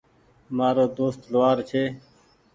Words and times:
مآرو 0.55 0.85
دوست 0.97 1.21
لوهآر 1.31 1.57
ڇي۔ 1.69 1.83